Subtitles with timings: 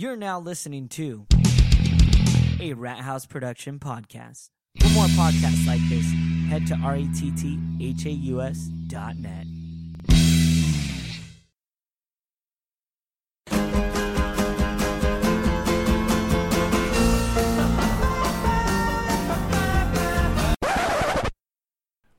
[0.00, 1.26] You're now listening to
[2.58, 4.48] a Rat House production podcast.
[4.78, 6.06] For more podcasts like this,
[6.48, 9.44] head to rethaus dot net.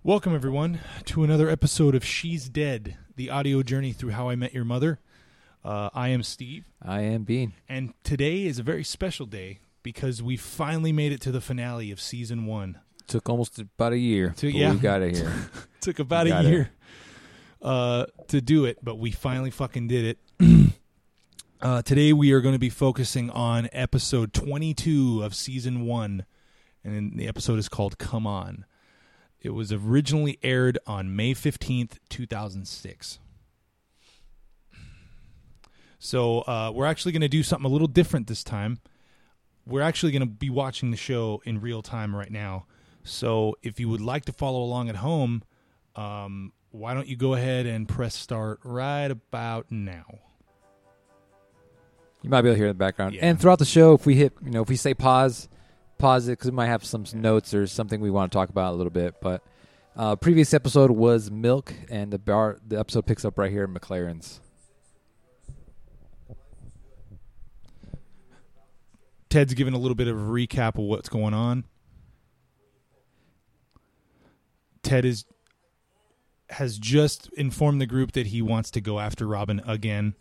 [0.04, 4.54] Welcome, everyone, to another episode of She's Dead, the audio journey through How I Met
[4.54, 5.00] Your Mother.
[5.64, 7.54] Uh, I am Steve, I am Bean.
[7.70, 11.92] and today is a very special day because we finally made it to the finale
[11.92, 12.80] of season one.
[13.08, 14.34] Took almost about a year.
[14.38, 14.72] To- yeah.
[14.72, 15.32] we got it here.
[15.82, 16.72] Took about a year
[17.62, 20.74] uh, to do it, but we finally fucking did it.
[21.62, 26.26] uh, today, we are going to be focusing on episode 22 of season one,
[26.84, 28.66] and the episode is called Come On.
[29.42, 33.20] It was originally aired on May 15th, 2006.
[36.04, 38.80] So, uh, we're actually going to do something a little different this time.
[39.68, 42.66] We're actually going to be watching the show in real time right now.
[43.04, 45.44] So, if you would like to follow along at home,
[45.96, 50.06] um, why don't you go ahead and press start right about now?
[52.24, 53.14] You might be able to hear in the background.
[53.14, 53.28] Yeah.
[53.28, 55.50] And throughout the show, if we hit, you know, if we say pause,
[56.00, 58.74] pause it because we might have some notes or something we want to talk about
[58.74, 59.22] a little bit.
[59.22, 59.44] But
[59.96, 63.74] uh, previous episode was milk, and the bar, the episode picks up right here in
[63.76, 64.40] McLaren's.
[69.32, 71.64] Ted's giving a little bit of a recap of what's going on.
[74.84, 75.26] Ted is
[76.50, 80.16] has just informed the group that he wants to go after Robin again,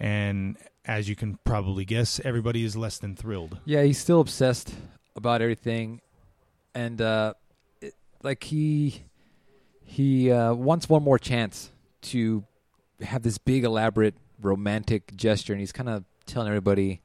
[0.00, 3.58] and as you can probably guess, everybody is less than thrilled.
[3.64, 4.74] Yeah, he's still obsessed
[5.14, 6.00] about everything,
[6.74, 7.34] and uh,
[7.80, 9.04] it, like he
[9.84, 11.70] he uh, wants one more chance
[12.00, 12.42] to
[13.00, 17.02] have this big, elaborate, romantic gesture, and he's kind of telling everybody,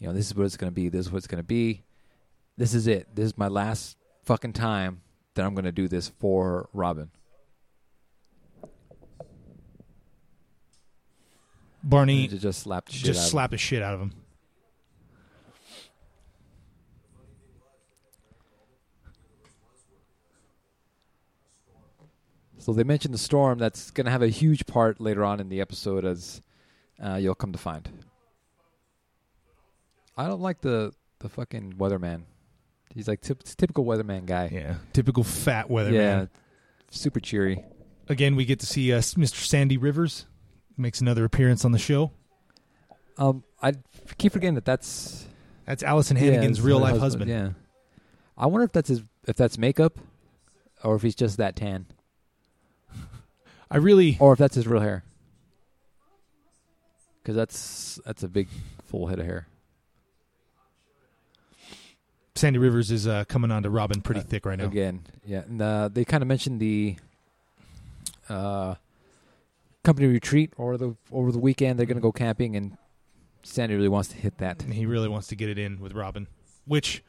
[0.00, 0.88] you know, this is what it's going to be.
[0.88, 1.84] This is what it's going to be.
[2.56, 3.14] This is it.
[3.14, 5.02] This is my last fucking time
[5.34, 7.10] that I'm going to do this for Robin.
[11.82, 13.30] Barney to just slap the shit out just of him.
[13.30, 14.12] slap the shit out of him.
[22.58, 23.58] So they mentioned the storm.
[23.58, 26.42] That's going to have a huge part later on in the episode, as
[27.02, 27.88] uh, you'll come to find.
[30.20, 32.24] I don't like the the fucking weatherman.
[32.94, 34.50] He's like typ- typical weatherman guy.
[34.52, 35.92] Yeah, typical fat weatherman.
[35.94, 36.26] yeah,
[36.90, 37.64] super cheery.
[38.08, 39.36] Again, we get to see uh, Mr.
[39.36, 40.26] Sandy Rivers
[40.76, 42.10] makes another appearance on the show.
[43.16, 43.72] Um, I
[44.18, 45.26] keep forgetting that that's
[45.64, 47.30] That's Alyson Hannigan's his real life husband.
[47.30, 47.50] Yeah,
[48.36, 49.98] I wonder if that's his if that's makeup,
[50.84, 51.86] or if he's just that tan,
[53.70, 55.02] I really, or if that's his real hair.
[57.22, 58.48] Because that's that's a big
[58.84, 59.46] full head of hair.
[62.40, 64.64] Sandy Rivers is uh, coming on to Robin pretty Uh, thick right now.
[64.64, 65.42] Again, yeah.
[65.42, 66.96] And, uh, they kind of mentioned the
[68.30, 68.76] uh,
[69.84, 72.78] company retreat or the over the weekend they're going to go camping, and
[73.42, 74.62] Sandy really wants to hit that.
[74.62, 76.28] And he really wants to get it in with Robin,
[76.64, 77.04] which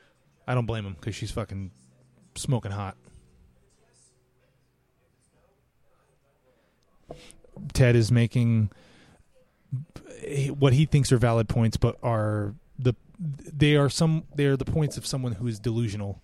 [0.46, 1.72] I don't blame him because she's fucking
[2.36, 2.98] smoking hot.
[7.72, 8.70] Ted is making
[10.60, 12.54] what he thinks are valid points, but are
[12.84, 16.22] the they are some they are the points of someone who is delusional.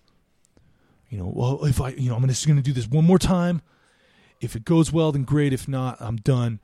[1.08, 3.18] You know, well, if I you know I'm just going to do this one more
[3.18, 3.62] time.
[4.40, 5.52] If it goes well, then great.
[5.52, 6.60] If not, I'm done.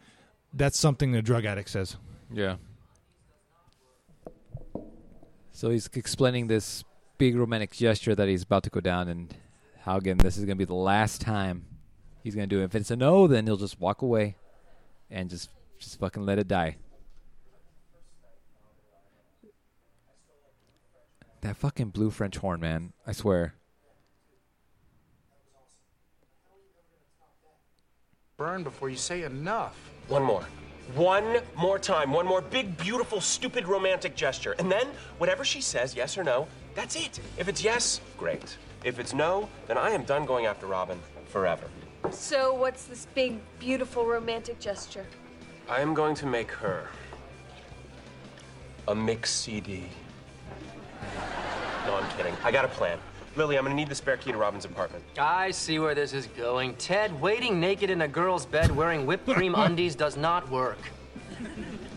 [0.52, 1.96] That's something a drug addict says.
[2.32, 2.56] Yeah.
[5.50, 6.84] So he's explaining this
[7.18, 9.34] big romantic gesture that he's about to go down, and
[9.82, 11.64] how again this is going to be the last time
[12.22, 12.64] he's going to do it.
[12.64, 14.36] If it's a no, then he'll just walk away
[15.10, 16.76] and just just fucking let it die.
[21.44, 22.94] That fucking blue French horn, man!
[23.06, 23.54] I swear.
[28.38, 29.76] burn before you say enough.
[30.08, 30.44] One more.
[30.94, 32.12] One more time.
[32.12, 34.56] One more big, beautiful, stupid, romantic gesture.
[34.58, 34.88] And then,
[35.18, 37.20] whatever she says, yes or no, that's it.
[37.38, 38.56] If it's yes, great.
[38.82, 40.98] If it's no, then I am done going after Robin
[41.28, 41.66] forever.
[42.10, 45.06] So, what's this big, beautiful, romantic gesture?
[45.68, 46.88] I am going to make her
[48.88, 49.84] a mix CD.
[51.86, 52.34] No, I'm kidding.
[52.42, 52.98] I got a plan.
[53.36, 55.02] Lily, I'm gonna need the spare key to Robin's apartment.
[55.18, 56.74] I see where this is going.
[56.76, 60.78] Ted, waiting naked in a girl's bed wearing whipped cream undies does not work.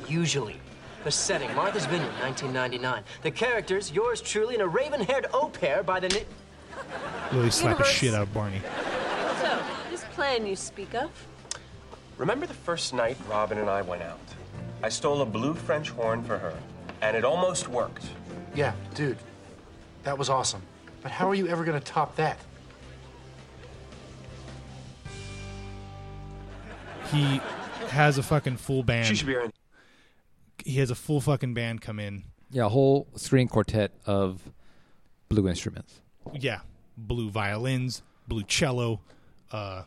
[0.08, 0.56] Usually.
[1.04, 3.04] The setting, Martha's Vineyard, 1999.
[3.22, 6.10] The characters, yours truly, and a raven-haired au pair by the...
[6.10, 6.26] Ni-
[7.32, 8.62] Really slap the shit out of Barney.
[9.42, 9.60] So,
[9.90, 11.10] this plan you speak of?
[12.18, 14.20] Remember the first night Robin and I went out?
[14.84, 16.54] I stole a blue French horn for her,
[17.02, 18.06] And it almost worked.
[18.58, 19.20] Yeah, dude.
[20.02, 20.64] That was awesome.
[21.04, 22.40] But how are you ever gonna top that?
[27.12, 27.40] He
[27.90, 29.06] has a fucking full band.
[29.06, 29.52] She should be our
[30.66, 32.24] he has a full fucking band come in.
[32.50, 34.42] Yeah, a whole string quartet of
[35.30, 36.02] blue instruments.
[36.34, 36.62] Yeah,
[36.98, 39.02] blue violins, blue cello.
[39.52, 39.84] Uh,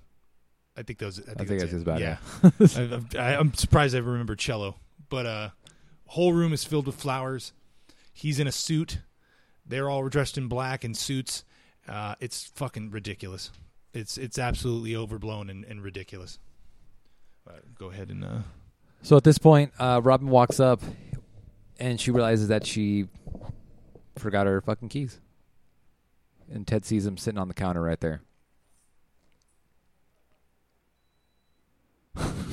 [0.76, 1.18] I think those.
[1.18, 1.82] I think, I think that's that's it.
[1.82, 2.00] about
[2.78, 3.08] yeah.
[3.18, 4.76] I, I, I'm surprised I remember cello,
[5.08, 5.48] but uh,
[6.06, 7.52] whole room is filled with flowers.
[8.20, 8.98] He's in a suit.
[9.64, 11.42] They're all dressed in black and suits.
[11.88, 13.50] Uh, it's fucking ridiculous.
[13.94, 16.38] It's it's absolutely overblown and, and ridiculous.
[17.48, 18.40] Uh, go ahead and uh,
[19.00, 20.82] So at this point, uh, Robin walks up,
[21.78, 23.08] and she realizes that she
[24.18, 25.18] forgot her fucking keys.
[26.52, 28.20] And Ted sees him sitting on the counter right there.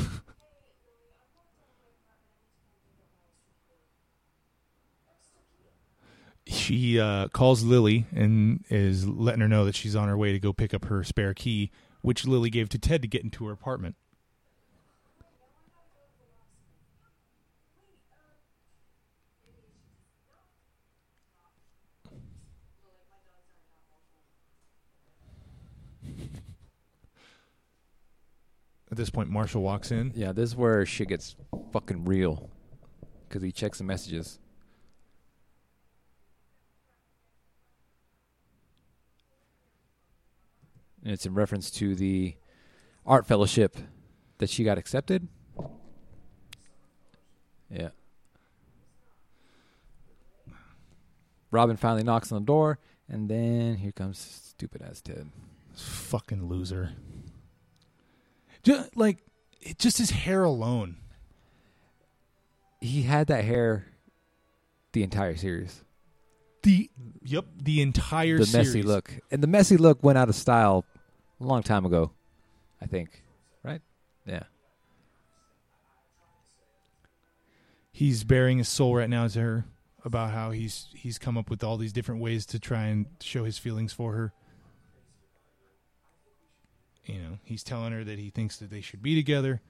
[6.68, 10.40] she uh, calls Lily and is letting her know that she's on her way to
[10.40, 11.72] go pick up her spare key,
[12.02, 13.96] which Lily gave to Ted to get into her apartment.
[28.92, 30.12] At this point, Marshall walks in.
[30.16, 31.38] Yeah, this is where shit gets
[31.72, 32.50] fucking real.
[33.28, 34.40] Because he checks the messages.
[41.08, 42.36] And it's in reference to the
[43.06, 43.78] art fellowship
[44.40, 45.30] that she got accepted.
[47.72, 47.92] Yeah.
[51.50, 55.30] Robin finally knocks on the door, and then here comes stupid ass Ted.
[55.78, 56.92] Fucking loser.
[58.64, 59.20] Just, like,
[59.62, 60.98] it, just his hair alone.
[62.82, 63.86] He had that hair
[64.92, 65.86] the entire series.
[66.64, 66.90] The
[67.24, 68.68] yep, the entire the series.
[68.68, 69.18] messy look.
[69.32, 70.84] And the messy look went out of style
[71.40, 72.12] a long time ago,
[72.82, 73.24] I think.
[73.64, 73.82] Right?
[74.26, 74.44] Yeah.
[77.92, 79.66] He's baring his soul right now to her
[80.06, 83.44] about how he's he's come up with all these different ways to try and show
[83.44, 84.34] his feelings for her.
[87.06, 89.62] You know, he's telling her that he thinks that they should be together,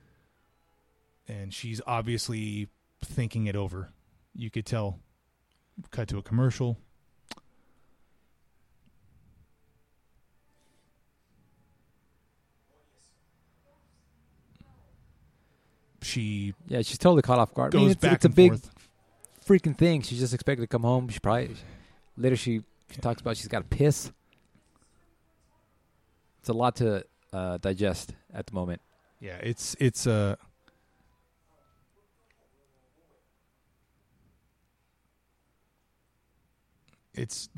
[1.27, 2.67] and she's obviously
[3.03, 3.91] thinking it over.
[4.33, 4.99] You could tell.
[5.91, 6.79] Cut to a commercial.
[16.07, 17.75] She Yeah, she's totally caught off guard.
[17.75, 18.69] I mean, it's, back it's a big forth.
[19.45, 20.01] freaking thing.
[20.01, 21.09] She's just expected to come home.
[21.09, 21.55] She probably
[22.15, 24.11] later she, she talks about she's got to piss.
[26.39, 28.81] It's a lot to uh, digest at the moment.
[29.19, 30.35] Yeah, it's it's uh
[37.13, 37.49] it's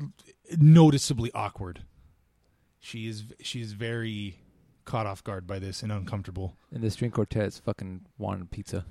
[0.58, 1.84] noticeably awkward.
[2.80, 4.38] She is she is very
[4.84, 6.56] caught off guard by this and uncomfortable.
[6.72, 8.84] And the string quartet's fucking wanting pizza.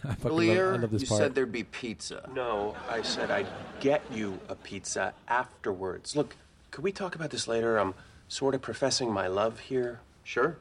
[0.08, 1.20] I fucking love, I love this you part.
[1.20, 2.28] said there'd be pizza.
[2.34, 3.46] No, I said I'd
[3.80, 6.16] get you a pizza afterwards.
[6.16, 6.36] Look,
[6.70, 7.76] could we talk about this later?
[7.78, 7.94] I'm
[8.28, 10.00] sort of professing my love here.
[10.24, 10.58] Sure.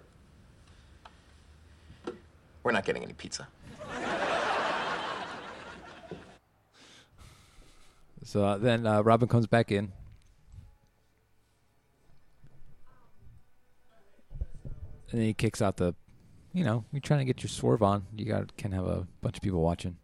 [2.64, 3.48] We're not getting any pizza.
[8.24, 9.92] So uh, then uh, Robin comes back in.
[15.12, 15.96] And then he kicks out the,
[16.54, 18.06] you know, you're trying to get your swerve on.
[18.16, 19.98] You got can have a bunch of people watching.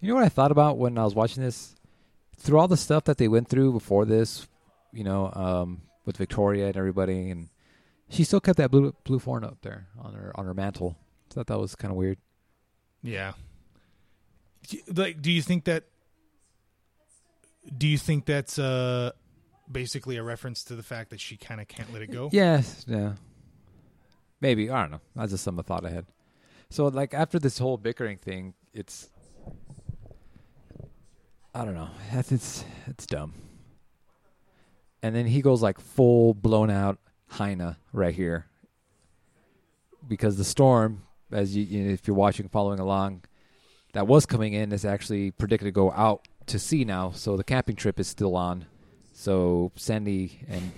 [0.00, 1.74] You know what I thought about when I was watching this?
[2.36, 4.48] Through all the stuff that they went through before this,
[4.92, 7.48] you know, um, with Victoria and everybody, and
[8.08, 10.96] she still kept that blue blue phone up there on her on her mantle.
[11.30, 12.18] I thought that was kind of weird.
[13.02, 13.32] Yeah.
[14.68, 15.84] Do you- Like do you think that
[17.78, 19.12] do you think that's uh
[19.70, 22.28] basically a reference to the fact that she kind of can't let it go?
[22.32, 23.14] Yes, yeah.
[24.40, 25.00] Maybe I don't know.
[25.14, 26.06] That's just some of thought I had.
[26.70, 29.08] So like after this whole bickering thing, it's
[31.54, 31.90] I don't know.
[32.12, 33.34] That's it's it's dumb.
[35.02, 38.46] And then he goes like full blown out Heine right here.
[40.06, 43.22] Because the storm, as you, you know, if you're watching, following along,
[43.92, 47.10] that was coming in is actually predicted to go out to sea now.
[47.12, 48.66] So the camping trip is still on.
[49.12, 50.72] So Sandy and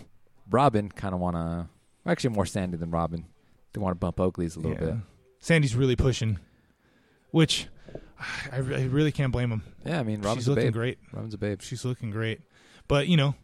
[0.51, 1.69] Robin kind of want to,
[2.07, 3.25] actually more Sandy than Robin.
[3.73, 4.93] They want to bump Oakley's a little Yeah.
[4.93, 5.01] bit.
[5.41, 6.39] Sandy's really pushing,
[7.31, 7.67] which
[8.53, 9.63] I, I really can't blame him.
[9.85, 10.73] Yeah, I mean, Robin's She's a looking babe.
[10.75, 10.99] great.
[11.13, 11.61] Robin's a babe.
[11.63, 12.41] She's looking great.
[12.89, 13.35] But you know,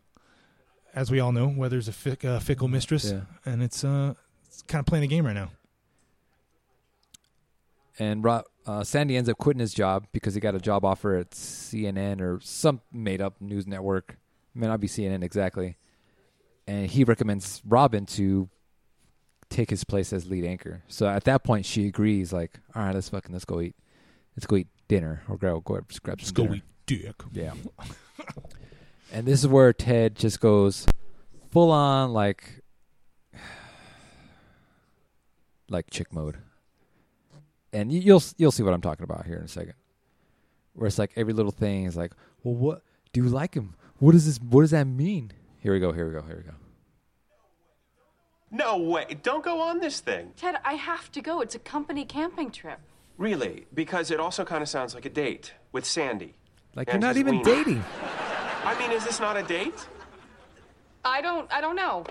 [0.95, 3.21] as we all know, weather's a fick, uh, fickle mistress, Yeah.
[3.45, 4.15] and it's uh,
[4.47, 5.51] it's kind of playing a game right now.
[7.99, 11.17] and Rob, uh, Sandy ends up quitting his job because he got a job offer
[11.17, 14.17] at CNN or some made up news network.
[14.55, 15.77] May not be CNN exactly.
[16.67, 18.49] And he recommends Robin to
[19.51, 20.83] take his place as lead anchor.
[20.89, 23.75] So at that point, she agrees, like, all right, let's fucking let's go eat,
[24.37, 27.17] let's go eat dinner or grab go grab some Let's go eat dick.
[27.33, 27.53] Yeah.
[29.12, 30.87] and this is where Ted just goes
[31.50, 32.62] full on like
[35.69, 36.38] like chick mode.
[37.73, 39.75] And you, you'll you'll see what I'm talking about here in a second.
[40.75, 42.12] Where it's like every little thing is like,
[42.43, 43.75] well, what do you like him?
[43.99, 44.38] What does this?
[44.38, 45.33] What does that mean?
[45.59, 45.93] Here we go.
[45.93, 46.23] Here we go.
[46.23, 46.55] Here we go.
[48.50, 49.07] No way.
[49.23, 50.33] Don't go on this thing.
[50.37, 51.40] Ted, I have to go.
[51.40, 52.81] It's a company camping trip.
[53.17, 53.67] Really?
[53.75, 56.35] Because it also kind of sounds like a date with Sandy.
[56.75, 57.45] Like And you're not even wiener.
[57.45, 57.85] dating.
[58.64, 59.87] I mean, is this not a date?
[61.05, 62.05] I don't I don't know.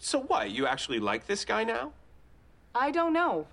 [0.00, 0.50] So what?
[0.50, 1.92] You actually like this guy now?
[2.74, 3.46] I don't know.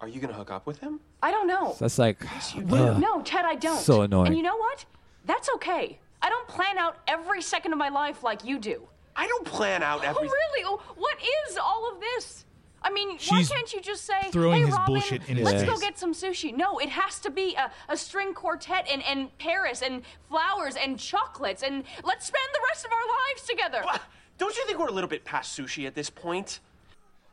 [0.00, 1.00] Are you gonna hook up with him?
[1.22, 1.74] I don't know.
[1.76, 2.18] So that's like,
[2.56, 2.72] ugh.
[2.72, 3.78] Uh, no, Ted, I don't.
[3.78, 4.28] So annoying.
[4.28, 4.84] And you know what?
[5.24, 5.98] That's okay.
[6.22, 8.88] I don't plan out every second of my life like you do.
[9.16, 10.28] I don't plan out every.
[10.28, 10.64] Oh, really?
[10.66, 11.16] Oh, what
[11.48, 12.44] is all of this?
[12.86, 15.44] I mean, She's why can't you just say, throwing "Hey, his Robin, bullshit in his
[15.44, 15.80] let's go face.
[15.80, 16.54] get some sushi"?
[16.54, 20.96] No, it has to be a, a string quartet and, and Paris and flowers and
[20.96, 23.80] chocolates and let's spend the rest of our lives together.
[23.82, 24.02] What?
[24.38, 26.60] Don't you think we're a little bit past sushi at this point?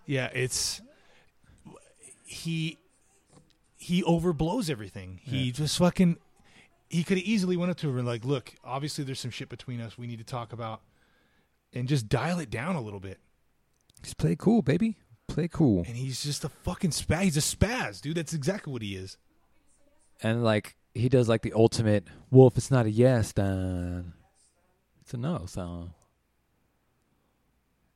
[0.08, 0.82] Yeah, it's
[2.26, 2.80] he
[3.78, 5.20] he overblows everything.
[5.22, 6.18] He just fucking
[6.90, 9.50] he could have easily went up to her and like, look, obviously there's some shit
[9.50, 10.82] between us we need to talk about,
[11.74, 13.20] and just dial it down a little bit.
[14.02, 14.98] just play cool, baby.
[15.34, 15.84] Play cool.
[15.88, 17.22] And he's just a fucking spaz.
[17.24, 18.18] He's a spaz, dude.
[18.18, 19.18] That's exactly what he is.
[20.22, 22.06] And like he does like the ultimate.
[22.30, 24.14] Well, if it's not a yes, then
[25.02, 25.46] it's a no.
[25.48, 25.90] So,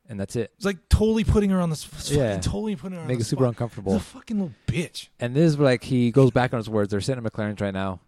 [0.10, 0.52] and that's it.
[0.56, 2.30] It's like totally putting her on the s- Yeah.
[2.36, 3.50] fucking totally putting her on Make it super spot.
[3.50, 3.94] uncomfortable.
[3.94, 5.10] He's a fucking little bitch.
[5.20, 6.92] And this is where, like he goes back on his words.
[6.92, 8.00] They're sitting at McLaren's right now.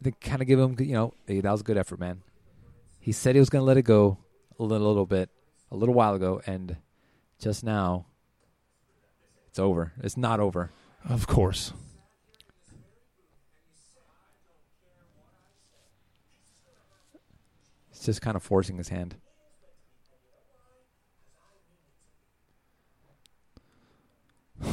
[0.00, 2.22] They kind of give him, you know, hey, that was a good effort, man.
[3.00, 4.18] He said he was going to let it go
[4.58, 5.30] a little, little bit,
[5.70, 6.76] a little while ago, and
[7.40, 8.06] just now,
[9.52, 9.92] it's over.
[10.02, 10.70] It's not over.
[11.06, 11.74] Of course.
[17.90, 19.16] It's just kind of forcing his hand.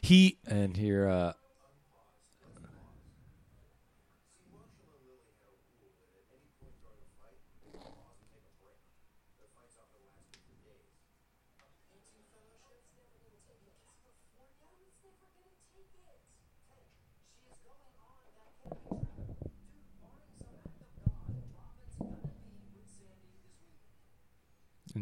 [0.00, 1.32] He And here, uh,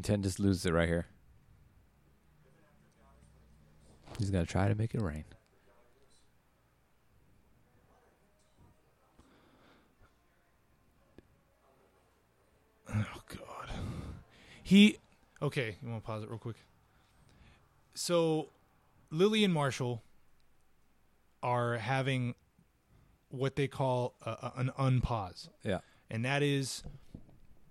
[0.03, 1.07] Ted just loses it right here.
[4.19, 5.25] He's gonna try to make it rain.
[12.89, 13.71] Oh God.
[14.63, 14.99] He
[15.43, 15.77] okay.
[15.83, 16.57] You want to pause it real quick?
[17.95, 18.49] So,
[19.11, 20.03] Lily and Marshall
[21.43, 22.35] are having
[23.29, 25.79] what they call a, a- an unpause, Yeah.
[26.11, 26.83] and that is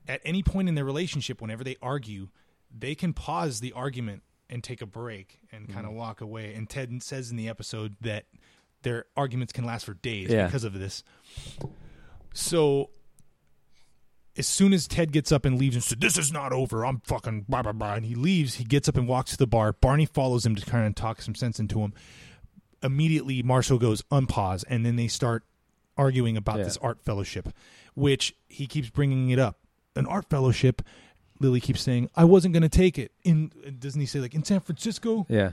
[0.07, 2.29] at any point in their relationship, whenever they argue,
[2.75, 5.99] they can pause the argument and take a break and kind of mm-hmm.
[5.99, 6.53] walk away.
[6.53, 8.25] And Ted says in the episode that
[8.83, 10.45] their arguments can last for days Yeah.
[10.45, 11.03] because of this.
[12.33, 12.89] So
[14.37, 17.01] as soon as Ted gets up and leaves and says, This is not over, I'm
[17.05, 19.73] fucking blah blah blah and he leaves, he gets up and walks to the bar.
[19.73, 21.93] Barney follows him to kind of talk some sense into him.
[22.81, 25.43] Immediately Marshall goes unpause and then they start
[25.97, 26.65] arguing about Yeah.
[26.65, 27.49] this art fellowship,
[27.95, 29.59] which he keeps bringing it up.
[29.95, 30.81] An art fellowship,
[31.39, 33.11] Lily keeps saying, I wasn't going to take it.
[33.23, 35.25] In doesn't he say like in San Francisco?
[35.29, 35.51] Yeah.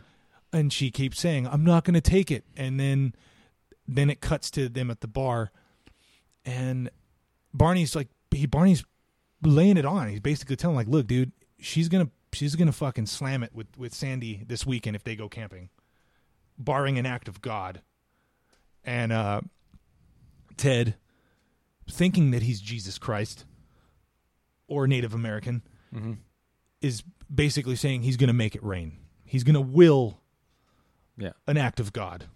[0.52, 3.14] and she keeps saying i'm not going to take it and then
[3.87, 5.52] then it cuts to them at the bar
[6.44, 6.90] and
[7.54, 8.85] barney's like he barney's
[9.44, 11.30] laying it on he's basically telling like look dude
[11.61, 15.14] she's going to she's to fucking slam it with with sandy this weekend if they
[15.14, 15.68] go camping
[16.59, 17.80] barring an act of god
[18.85, 19.40] and uh
[20.56, 20.97] ted
[21.88, 23.44] thinking that he's jesus christ
[24.70, 25.62] or native american
[25.94, 26.12] Mm-hmm.
[26.80, 30.20] is basically saying he's going to make it rain he's going to will
[31.18, 31.32] Yeah.
[31.46, 32.26] an act of God.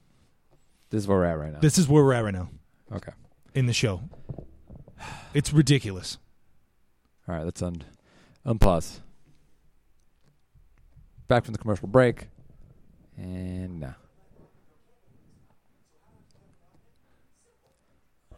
[0.91, 1.59] This is where we're at right now.
[1.61, 2.49] This is where we're at right now
[2.93, 3.13] okay.
[3.55, 4.03] in the show.
[5.33, 6.19] It's ridiculous.
[7.29, 7.45] All right.
[7.45, 7.83] Let's un
[8.47, 9.01] unpause.
[11.27, 12.29] Back from the commercial break,
[13.17, 13.97] and now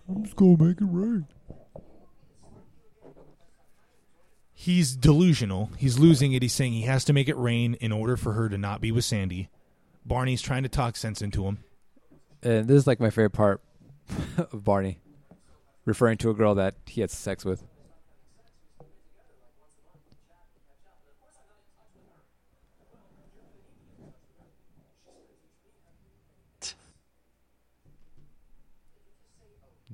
[0.08, 1.26] I'm just gonna make it rain.
[4.66, 5.70] He's delusional.
[5.76, 6.42] He's losing it.
[6.42, 8.90] He's saying he has to make it rain in order for her to not be
[8.90, 9.48] with Sandy.
[10.04, 11.58] Barney's trying to talk sense into him.
[12.42, 13.62] And this is like my favorite part
[14.36, 14.98] of Barney,
[15.84, 17.62] referring to a girl that he had sex with.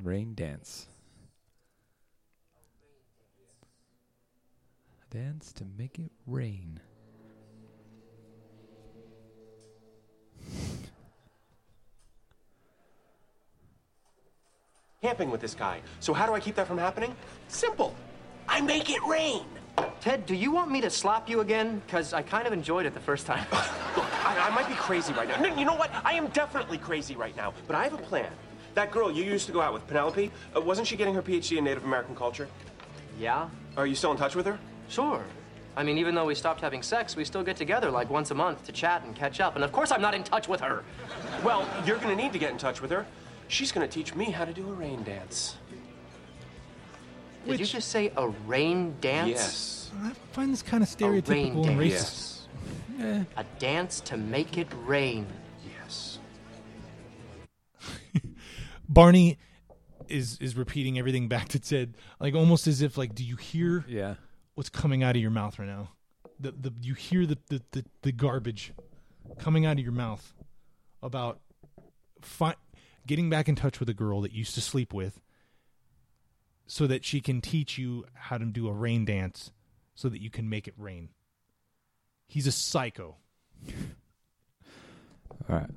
[0.03, 0.89] Rain dance.
[5.13, 6.81] Dance to make it rain.
[15.03, 15.83] Camping with this guy.
[16.01, 17.15] So how do I keep that from happening?
[17.49, 17.95] Simple.
[18.49, 19.45] I make it rain.
[20.01, 21.83] Ted, do you want me to slap you again?
[21.85, 23.45] Because I kind of enjoyed it the first time.
[23.53, 25.39] Look, I, I might be crazy right now.
[25.39, 25.91] No, you know what?
[26.07, 27.53] I am definitely crazy right now.
[27.67, 28.33] But I have a plan.
[28.73, 31.59] That girl you used to go out with, Penelope, uh, wasn't she getting her PhD
[31.59, 32.49] in Native American culture?
[33.19, 33.51] yeah?
[33.77, 34.59] Are you still in touch with her?
[34.93, 35.25] Sure.
[35.75, 38.35] I mean, even though we stopped having sex, we still get together like once a
[38.35, 39.55] month to chat and catch up.
[39.55, 40.85] And of course, I'm not in touch with her.
[41.43, 43.07] Well, you're gonna need to get in touch with her.
[43.49, 45.57] She's gonna teach me how to do a rain dance.
[47.47, 49.31] Did you just say a rain dance?
[49.31, 49.91] Yes.
[50.03, 52.49] I find this kind of A rain stereotypical and dance.
[53.01, 53.27] racist.
[53.37, 55.27] A dance to make it rain.
[55.67, 56.19] Yes.
[58.89, 59.39] Barney
[60.09, 63.85] is is repeating everything back to Ted, like almost as if like, do you hear
[63.89, 64.17] Yeah.
[64.63, 65.89] What's coming out of your mouth right now?
[66.39, 68.73] The the you hear the the the, the garbage
[69.37, 70.33] coming out of your mouth
[71.03, 71.41] about
[72.21, 72.55] fi-
[73.05, 75.21] getting back in touch with a girl that you used to sleep with,
[76.69, 79.51] so that she can teach you how to do a rain dance,
[79.97, 81.09] so that you can make it rain.
[82.29, 83.17] He's a psycho.
[85.49, 85.71] All right.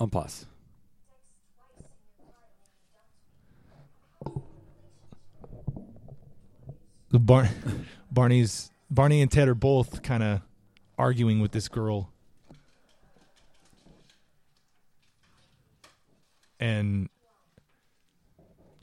[0.00, 0.46] On pause.
[7.10, 7.48] The Bar-
[8.14, 10.40] Barney's Barney and Ted are both kind of
[10.96, 12.10] arguing with this girl,
[16.60, 17.08] and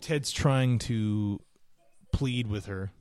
[0.01, 1.39] Ted's trying to
[2.11, 2.91] plead with her.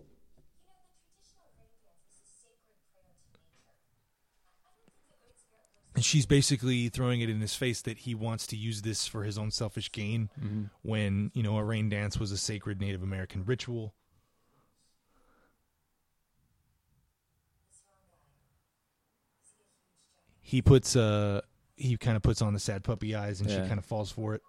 [5.96, 9.24] And she's basically throwing it in his face that he wants to use this for
[9.24, 10.62] his own selfish gain mm-hmm.
[10.82, 13.92] when, you know, a rain dance was a sacred Native American ritual.
[20.50, 21.40] He puts uh
[21.76, 23.62] he kind of puts on the sad puppy eyes and Yeah.
[23.62, 24.42] she kind of falls for it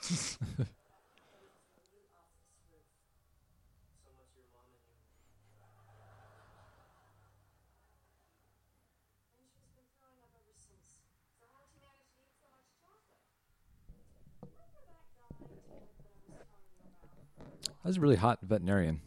[17.88, 19.00] was a really hot veterinarian.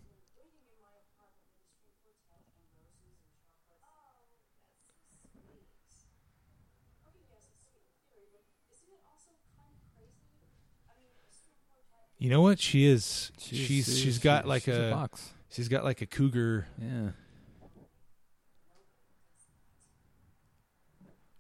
[12.18, 15.10] you know what she is she's she's, she's- got she- like she's a a,
[15.50, 17.10] she's got like a cougar Yeah.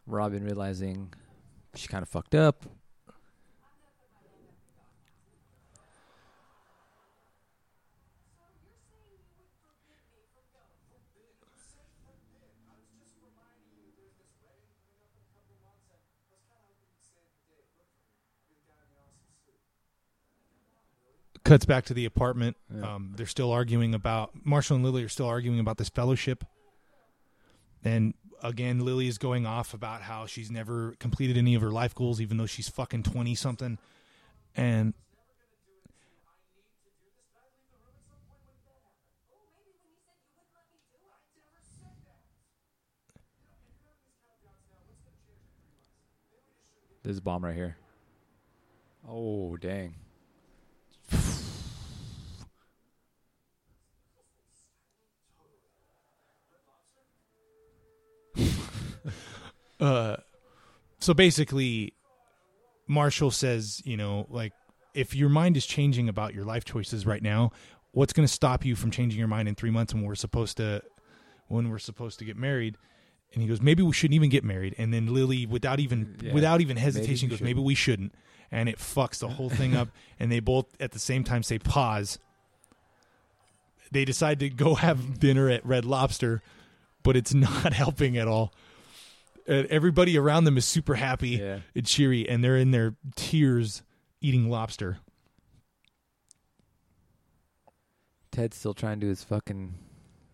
[0.07, 1.13] Robin realizing
[1.75, 2.65] she kind of fucked up.
[21.51, 22.95] Cuts back to the apartment Yeah.
[22.95, 26.45] um they're still arguing about marshall and lily are still arguing about this fellowship
[27.83, 31.93] and again lily is going off about how she's never completed any of her life
[31.93, 33.77] goals even though she's fucking 20 something
[34.55, 34.93] and
[47.03, 47.75] a bomb right here.
[49.07, 49.95] Oh, dang.
[59.79, 60.17] uh
[60.99, 61.93] so basically
[62.87, 64.53] marshall says you know like
[64.93, 67.51] if your mind is changing about your life choices right now
[67.91, 70.57] what's going to stop you from changing your mind in three months when we're supposed
[70.57, 70.81] to
[71.47, 72.77] when we're supposed to get married?
[73.33, 74.75] And he goes maybe we shouldn't even get married.
[74.77, 78.13] And then lily without even Yeah, without even hesitation we goes maybe we shouldn't.
[78.51, 79.89] And it fucks the whole thing up.
[80.19, 82.19] And they both at the same time say pause.
[83.91, 86.41] They decide to go have dinner at Red Lobster,
[87.03, 88.53] but it's not helping at all.
[89.51, 91.59] And everybody around them is super happy Yeah.
[91.75, 93.83] and cheery, and they're in their tears
[94.21, 94.99] eating lobster.
[98.31, 99.73] Ted's still trying to do his fucking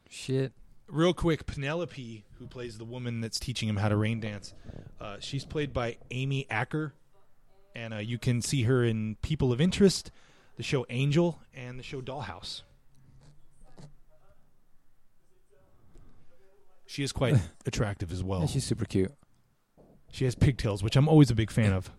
[0.08, 0.54] shit.
[0.88, 4.54] Real quick, Penelope, who plays the woman that's teaching him how to rain dance,
[5.02, 6.94] uh, she's played by Amy Acker,
[7.76, 10.12] and uh, you can see her in People of Interest,
[10.58, 12.62] the show Angel, and the show Dollhouse.
[16.88, 18.42] She is quite attractive as well.
[18.42, 19.14] Yeah, she's super cute.
[20.12, 21.92] She has pigtails, which I'm always a big fan of.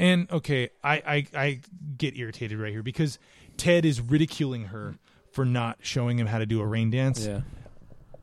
[0.00, 1.60] And okay, I, I I
[1.98, 3.18] get irritated right here because
[3.58, 4.94] Ted is ridiculing her
[5.30, 7.26] for not showing him how to do a rain dance.
[7.26, 7.42] Yeah.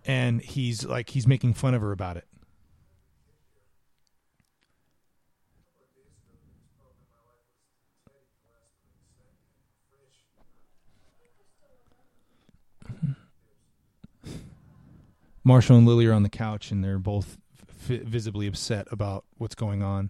[0.04, 2.26] And he's like he's making fun of her about it.
[15.44, 17.38] Marshall and Lily are on the couch and they're both
[17.70, 20.10] f- visibly upset about what's going on.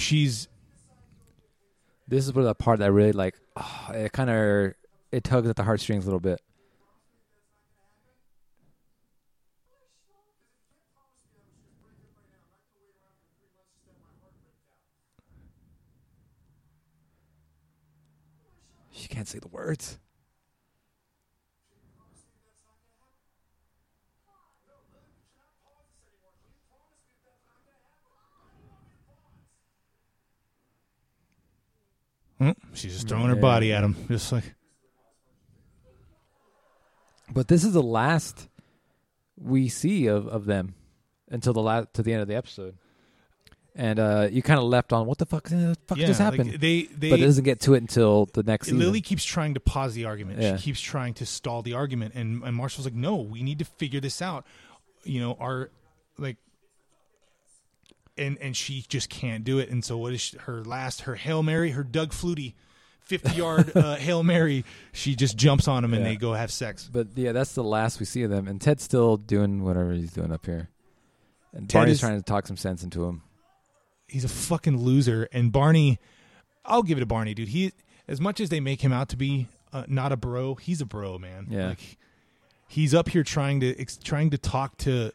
[0.00, 0.48] She's
[2.08, 3.38] This is where the part that I really like.
[3.54, 4.72] Oh, it kind of
[5.12, 6.40] it tugs at the heartstrings a little bit.
[18.92, 19.98] She can't say the words.
[32.40, 33.40] Mm, she's just throwing her Yeah.
[33.40, 34.54] body at him, just like
[37.32, 38.48] But this is the last
[39.36, 40.74] we see of, of them
[41.30, 42.76] until the last to the end of the episode.
[43.76, 46.32] And uh, you kind of left on what the fuck, the fuck Yeah, just like,
[46.36, 46.60] happened.
[46.60, 48.80] they- they- but it doesn't get to it until the next season.
[48.80, 50.40] Lily keeps trying to pause the argument.
[50.42, 50.56] Yeah.
[50.56, 53.64] She keeps trying to stall the argument, and, and Marshall's like, "No, we need to
[53.64, 54.44] figure this out."
[55.04, 55.70] You know, our
[56.18, 56.36] like,
[58.18, 59.70] and and she just can't do it.
[59.70, 61.02] And so, what is she, her last?
[61.02, 62.54] Her hail mary, her Doug Flutie,
[63.00, 64.64] fifty yard uh, hail mary.
[64.92, 66.10] She just jumps on him, and Yeah.
[66.10, 66.88] they go have sex.
[66.92, 68.46] But yeah, that's the last we see of them.
[68.48, 70.68] And Ted's still doing whatever he's doing up here.
[71.52, 73.22] And Ted Barney's is- trying to talk some sense into him.
[74.08, 75.28] he's a fucking loser.
[75.32, 75.98] And Barney,
[76.64, 77.48] I'll give it to Barney, dude.
[77.48, 77.72] He
[78.08, 80.86] as much as they make him out to be uh, not a bro, he's a
[80.86, 81.46] bro, man.
[81.48, 81.68] Yeah.
[81.68, 81.98] like
[82.68, 85.12] he's up here trying to ex- trying to talk to.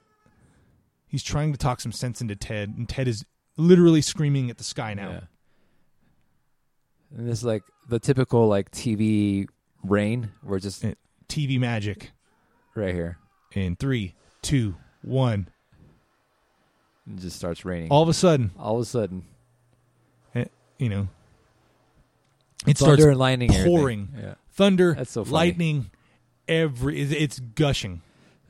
[1.07, 3.25] He's trying to talk some sense into Ted, and Ted is
[3.57, 5.09] literally screaming at the sky now.
[5.11, 5.19] Yeah.
[7.17, 9.47] And this is like the typical like TV
[9.83, 10.31] rain.
[10.43, 10.83] We're just
[11.29, 12.11] TV magic
[12.75, 13.17] right here.
[13.53, 15.47] In three, two, one.
[17.09, 17.89] It just starts raining.
[17.91, 19.23] All of a sudden, all of a sudden,
[20.33, 20.45] eh,
[20.79, 21.07] you know,
[22.65, 23.77] it Thunder starts and lightning and everything.
[23.77, 24.09] pouring.
[24.19, 24.33] Yeah.
[24.51, 25.33] Thunder, That's so funny.
[25.33, 25.91] lightning,
[26.47, 28.01] every it's, it's gushing.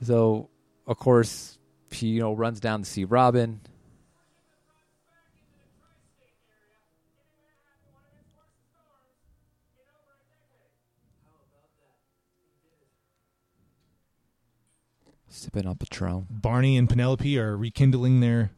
[0.01, 0.49] So
[0.87, 1.57] of course
[1.95, 3.61] she you know runs down to see Robin.
[15.27, 16.27] Sipping on Patron.
[16.29, 18.51] Barney and Penelope are rekindling their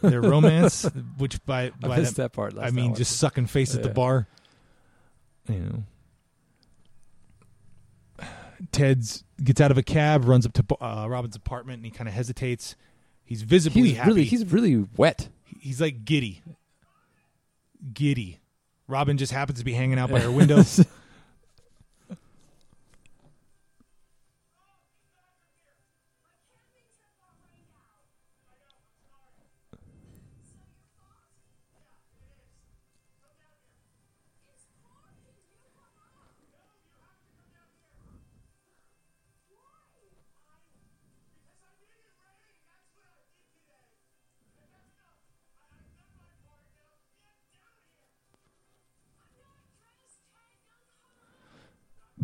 [0.00, 3.82] their romance, which by I by missed that part I mean, just sucking face at
[3.82, 4.26] the bar.
[5.48, 5.84] You know,
[8.72, 12.08] Ted's gets out of a cab, runs up to uh, Robin's apartment, and he kind
[12.08, 12.76] of hesitates.
[13.24, 14.08] He's visibly He's happy.
[14.08, 15.28] really he's really wet.
[15.60, 16.42] He's like giddy,
[17.92, 18.40] giddy.
[18.86, 20.84] Robin just happens to be hanging out by her windows.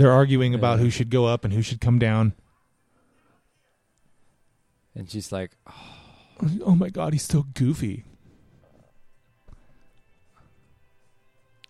[0.00, 2.32] They're arguing about who should go up and who should come down.
[4.94, 6.48] And she's like, oh.
[6.64, 8.04] oh my god, he's so goofy.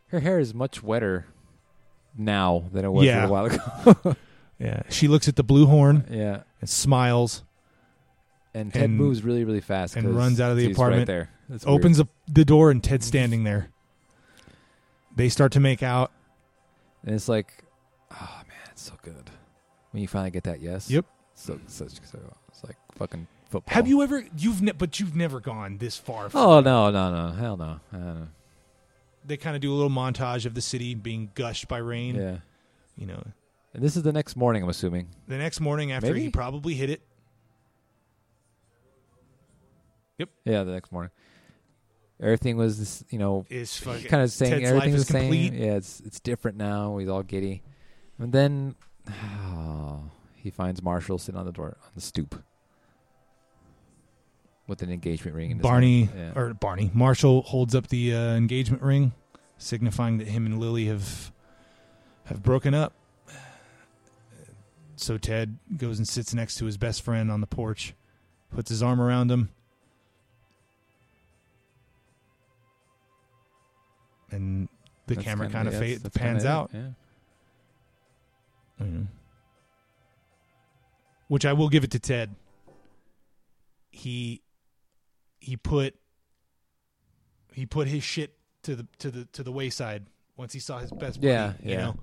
[0.08, 1.26] her hair is much wetter
[2.16, 3.26] now than it was Yeah.
[3.26, 4.16] a while ago.
[4.60, 4.82] Yeah.
[4.90, 6.42] She looks at the blue horn yeah.
[6.60, 7.42] and smiles,
[8.54, 11.00] And Ted And- moves really, really fast and 'cause runs out of the he's apartment.
[11.00, 11.80] Right there, That's weird.
[11.80, 13.70] opens up the door, and Ted's standing there.
[15.16, 16.12] They start to make out.
[17.04, 17.64] and it's like,
[18.12, 19.30] oh man, it's so good
[19.90, 20.90] when you finally get that yes.
[20.90, 21.04] Yep.
[21.34, 22.18] So such so
[22.48, 23.74] it's like fucking football.
[23.74, 24.24] Have you ever?
[24.36, 26.30] You've ne- but you've never gone this far.
[26.34, 27.80] Oh no, no, no, hell no.
[27.92, 28.28] I don't know.
[29.24, 32.16] They kind of do a little montage of the city being gushed by rain.
[32.16, 32.36] Yeah.
[32.96, 33.22] You know,
[33.74, 35.08] And this is the next morning, I'm assuming.
[35.28, 37.02] the next morning after he probably hit it.
[40.18, 40.28] Yep.
[40.44, 41.10] Yeah, the next morning.
[42.22, 45.32] Everything was, this, you know, Is kind of saying Ted's life is the same.
[45.32, 46.98] Yeah, it's it's different now.
[46.98, 47.62] He's all giddy,
[48.20, 48.74] and then
[50.36, 52.42] he finds Marshall sitting on the door on the stoop
[54.66, 56.32] with an engagement ring in his Barney hand.
[56.36, 56.40] Yeah.
[56.40, 59.12] or Barney Marshall holds up the uh, engagement ring,
[59.58, 61.32] signifying that him and Lily have
[62.26, 62.92] have broken up.
[64.96, 67.94] So Ted goes and sits next to his best friend on the porch,
[68.54, 69.48] puts his arm around him,
[74.30, 74.68] and
[75.06, 76.70] the That's camera kind of fades, pans it, out.
[76.72, 76.90] Yeah.
[78.80, 79.06] Mhm.
[81.28, 82.34] Which I will give it to Ted.
[83.90, 84.42] He
[85.40, 85.94] he put
[87.52, 90.90] he put his shit to the to the to the wayside once he saw his
[90.90, 91.76] best buddy, Yeah, you yeah.
[91.78, 91.96] know.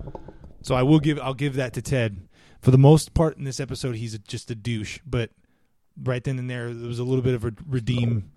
[0.61, 2.27] So I will give I'll give that to Ted.
[2.61, 5.31] For the most part in this episode he's a, just a douche, but
[6.03, 8.29] right then and there there was a little bit of a redeem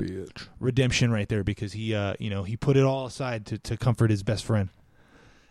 [0.58, 3.76] redemption right there because he uh you know he put it all aside to to
[3.76, 4.70] comfort his best friend.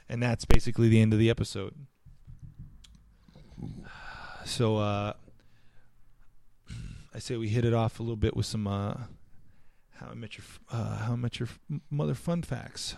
[0.07, 1.75] And that's basically the end of the episode.
[4.49, 5.13] So uh
[7.13, 8.95] I say we hit it off a little bit with some uh
[9.95, 11.47] how I met your uh, how I met your
[11.91, 12.95] mother fun facts.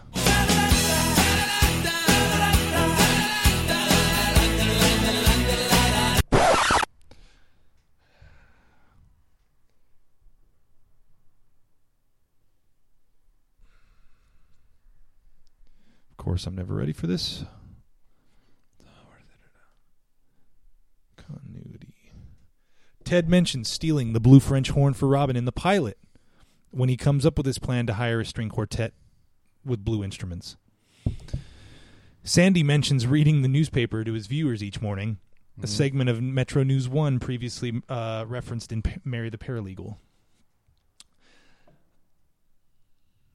[16.10, 17.44] Of course, I'm never ready for this.
[23.12, 25.98] Ted mentions stealing the blue French horn for Robin in the pilot
[26.70, 28.94] when he comes up with his plan to hire a string quartet
[29.66, 30.56] with blue instruments.
[32.24, 35.18] Sandy mentions reading the newspaper to his viewers each morning,
[35.62, 39.98] a segment of Metro News 1 previously uh, referenced in P- Mary the Paralegal.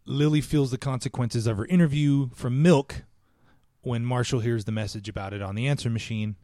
[0.07, 3.03] Lily feels the consequences of her interview from Milk
[3.83, 6.37] when Marshall hears the message about it on the answer machine.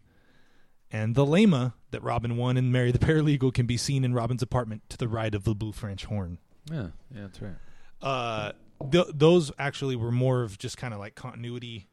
[0.92, 4.42] And the llama that Robin won in Mary the Paralegal can be seen in Robin's
[4.42, 6.38] apartment to the right of the blue French horn.
[6.70, 7.54] Yeah, yeah, that's right.
[8.02, 8.52] Uh,
[8.90, 11.88] th- those actually were more of just kind of like continuity,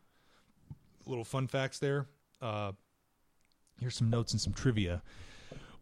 [1.06, 2.08] little fun facts there.
[2.42, 2.74] Uh,
[3.80, 5.02] here's some notes and some trivia.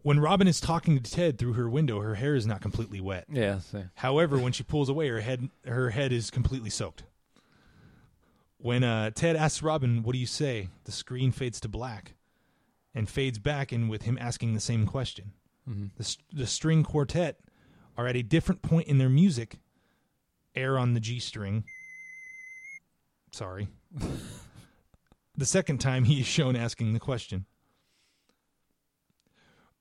[0.02, 3.24] When Robin is talking to Ted through her window, her hair is not completely wet.
[3.30, 3.82] Yeah, see.
[3.94, 7.02] However, when she pulls away, her head her head is completely soaked.
[8.58, 12.14] When uh, Ted asks Robin, "What do you say?" the screen fades to black,
[12.98, 15.32] and fades back in with him asking the same question.
[15.68, 15.90] Mhm.
[15.94, 17.38] The the string quartet
[17.96, 19.60] are at a different point in their music.
[20.56, 21.62] Air on the G string.
[23.30, 23.68] Sorry.
[25.36, 27.46] the second time he is shown asking the question.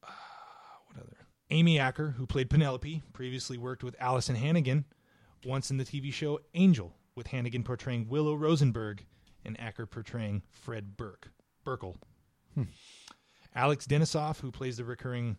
[0.03, 0.12] Uh,
[0.86, 1.17] what other?
[1.49, 4.86] Amy Acker, who played Penelope, previously worked with Alyson Hannigan,
[5.43, 9.08] once in the TV show Angel, with Hannigan portraying Willow Rosenberg
[9.43, 11.32] and Acker portraying Fred Burke.
[11.65, 11.95] Burkle.
[13.57, 15.37] Alex Denisof, who plays the recurring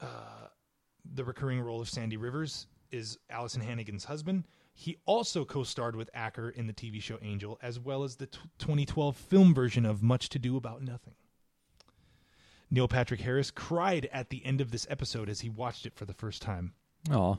[0.00, 0.46] uh,
[1.14, 4.44] the recurring role of Sandy Rivers, is Alyson Hannigan's husband.
[4.72, 8.38] He also co-starred with Acker in the TV show Angel, as well as the t-
[8.58, 11.14] 2012 film version of Much to Do About Nothing.
[12.70, 16.04] Neil Patrick Harris cried at the end of this episode as he watched it for
[16.04, 16.74] the first time.
[17.10, 17.36] Aw.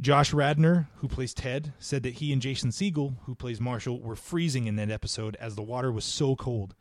[0.00, 4.16] Josh Radnor, who plays Ted, said that he and Jason Segel, who plays Marshall, were
[4.16, 6.74] freezing in that episode as the water was so cold.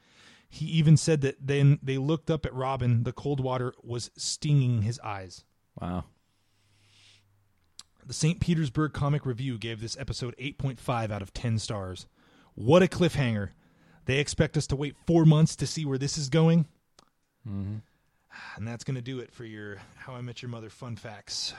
[0.55, 4.83] He even said that then they looked up at Robin, the cold water was stinging
[4.83, 5.43] his eyes.
[5.81, 6.05] Wow.
[8.05, 8.39] The St.
[8.39, 12.07] Petersburg Comic Review gave this episode 8.5 out of 10 stars.
[12.53, 13.49] What a cliffhanger.
[14.05, 16.67] They expect us to wait four months to see where this is going.
[17.45, 17.79] Mm-hmm.
[18.55, 21.53] And that's going to do it for your How I Met Your Mother fun facts.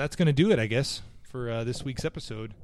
[0.00, 2.54] That's going to do it, I guess, for uh, this week's episode.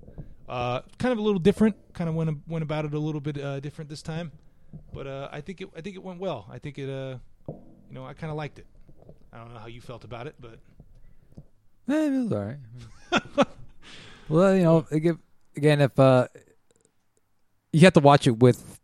[0.48, 1.76] Uh, kind of a little different.
[1.92, 4.32] Kind of went went about it a little bit uh, different this time,
[4.94, 6.46] but uh, I think it I think it went well.
[6.50, 7.18] I think it uh,
[7.48, 8.66] you know I kind of liked it.
[9.32, 10.58] I don't know how you felt about it, but
[11.88, 13.46] Eh, it was all right.
[14.28, 16.26] well, you know, again, if uh,
[17.72, 18.80] you have to watch it with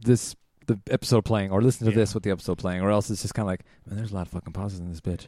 [0.00, 0.34] this
[0.66, 1.98] the episode playing, or listen to Yeah.
[1.98, 4.14] this with the episode playing, or else it's just kind of like, man, there's a
[4.14, 5.26] lot of fucking pauses in this bitch.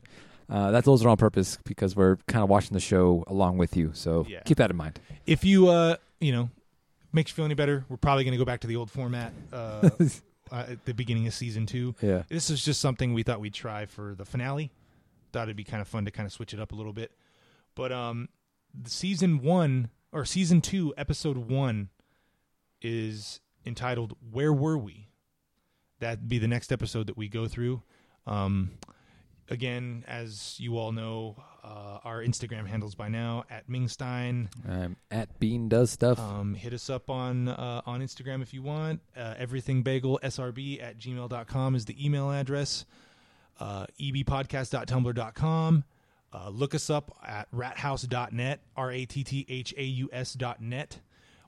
[0.48, 3.76] Uh, that those are on purpose because we're kind of watching the show along with
[3.76, 3.90] you.
[3.94, 4.40] So Yeah.
[4.44, 5.00] keep that in mind.
[5.26, 6.50] if you uh you know
[7.12, 9.33] makes you feel any better, we're probably going to go back to the old format
[9.52, 9.88] uh,
[10.52, 11.94] uh, at the beginning of season two.
[12.02, 12.22] Yeah.
[12.28, 14.72] This is just something we thought we'd try for the finale.
[15.33, 17.12] Thought it'd be kind of fun to kind of switch it up a little bit.
[17.76, 18.28] But um,
[18.74, 21.88] the season one or season two, episode one,
[22.83, 25.09] is entitled "Where Were We."
[26.00, 27.83] That'd be the next episode that we go through.
[28.26, 28.72] Um,
[29.48, 34.48] again, as you all know, uh, our Instagram handles by now at Mingstein.
[34.68, 36.18] Um, at Bean does stuff.
[36.18, 39.00] Um, hit us up on uh, on Instagram if you want.
[39.16, 42.85] Uh, everythingbagel srb at gmail.com is the email address.
[43.61, 45.85] Uh, ebpodcast.tumblr.com.
[46.33, 50.61] Uh, look us up at ratthaus.net, R A T T H A U S dot
[50.61, 50.98] net,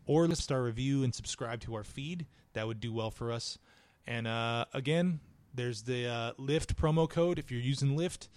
[0.07, 2.27] or list our review and subscribe to our feed.
[2.53, 3.59] That would do well for us.
[4.07, 5.19] And uh, again,
[5.57, 7.38] there's the uh, Lyft promo code.
[7.38, 8.29] If you're using Lyft,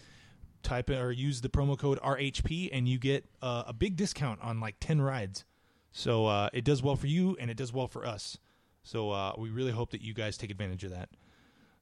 [0.63, 4.60] type or use the promo code RHP and you get uh, a big discount on
[4.60, 5.45] like 10 rides.
[5.91, 8.38] So uh, it does well for you and it does well for us.
[8.84, 11.10] So uh, we really hope that you guys take advantage of that.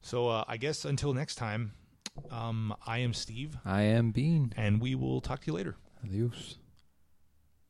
[0.02, 1.74] So uh, I guess until next time,
[2.32, 4.54] um, I am Steve I am Bean.
[4.56, 5.76] and we will talk to you later.
[6.04, 6.58] Adios.